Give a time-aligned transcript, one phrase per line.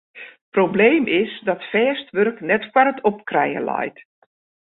[0.53, 3.97] Probleem is dat fêst wurk net foar it opkrijen leit.